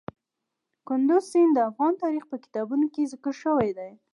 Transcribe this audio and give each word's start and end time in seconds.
کندز 0.87 1.23
سیند 1.31 1.51
د 1.55 1.59
افغان 1.69 1.93
تاریخ 2.03 2.23
په 2.31 2.37
کتابونو 2.43 2.85
کې 2.93 3.09
ذکر 3.13 3.33
شوی 3.41 3.69
دی. 3.77 3.91